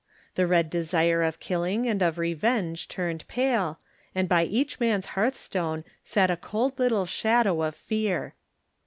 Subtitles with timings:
[0.33, 3.77] The red desire of killing and of revenge turned pale,
[4.15, 8.33] and by each man's hearthstone sat a cold little shadow of fear.